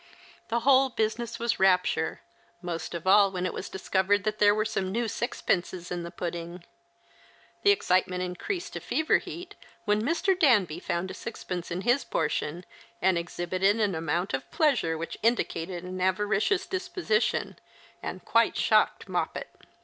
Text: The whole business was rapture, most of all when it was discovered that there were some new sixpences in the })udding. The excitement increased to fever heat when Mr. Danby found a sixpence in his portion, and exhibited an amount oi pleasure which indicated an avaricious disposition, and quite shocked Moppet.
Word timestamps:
The 0.47 0.61
whole 0.61 0.89
business 0.89 1.37
was 1.37 1.59
rapture, 1.59 2.21
most 2.59 2.95
of 2.95 3.05
all 3.05 3.29
when 3.29 3.45
it 3.45 3.53
was 3.53 3.69
discovered 3.69 4.23
that 4.23 4.39
there 4.39 4.55
were 4.55 4.65
some 4.65 4.91
new 4.91 5.07
sixpences 5.07 5.91
in 5.91 6.01
the 6.01 6.09
})udding. 6.11 6.63
The 7.61 7.69
excitement 7.69 8.23
increased 8.23 8.73
to 8.73 8.79
fever 8.79 9.19
heat 9.19 9.53
when 9.85 10.01
Mr. 10.01 10.33
Danby 10.35 10.79
found 10.79 11.11
a 11.11 11.13
sixpence 11.13 11.69
in 11.69 11.81
his 11.81 12.03
portion, 12.03 12.65
and 12.99 13.15
exhibited 13.15 13.79
an 13.79 13.93
amount 13.93 14.33
oi 14.33 14.41
pleasure 14.49 14.97
which 14.97 15.19
indicated 15.21 15.83
an 15.83 16.01
avaricious 16.01 16.65
disposition, 16.65 17.59
and 18.01 18.25
quite 18.25 18.57
shocked 18.57 19.07
Moppet. 19.07 19.51